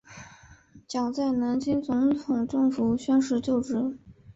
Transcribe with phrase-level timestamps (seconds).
[0.87, 2.09] 蒋在南京总
[2.47, 3.99] 统府宣誓就职。